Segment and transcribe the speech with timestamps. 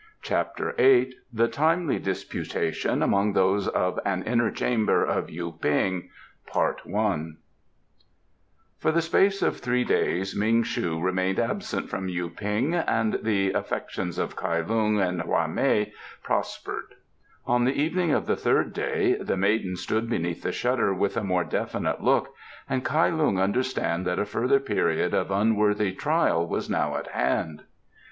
[0.23, 6.09] CHAPTER VIII The Timely Disputation among Those of an Inner Chamber of Yu ping
[6.51, 6.75] For
[8.91, 14.17] the space of three days Ming shu remained absent from Yu ping, and the affections
[14.17, 15.93] of Kai Lung and Hwa mei
[16.23, 16.95] prospered.
[17.45, 21.23] On the evening of the third day the maiden stood beneath the shutter with a
[21.23, 22.33] more definite look,
[22.67, 27.65] and Kai Lung understood that a further period of unworthy trial was now at hand.